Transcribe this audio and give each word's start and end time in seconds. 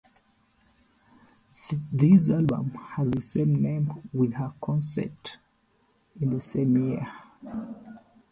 This 1.93 2.31
album 2.31 2.71
has 2.71 3.11
the 3.11 3.21
same 3.21 3.61
name 3.61 3.93
with 4.11 4.33
her 4.33 4.51
concert 4.59 5.37
in 6.19 6.31
the 6.31 6.39
same 6.39 6.93
year. 6.93 7.07